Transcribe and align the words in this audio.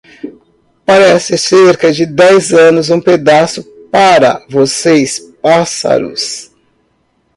Parece 0.83 1.37
cerca 1.37 1.91
de 1.91 2.07
dez 2.07 2.51
anos 2.51 2.89
um 2.89 2.99
pedaço 2.99 3.63
para 3.91 4.43
vocês 4.49 5.19
pássaros. 5.43 6.51